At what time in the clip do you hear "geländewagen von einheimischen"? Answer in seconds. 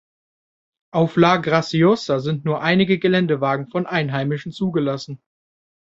2.97-4.51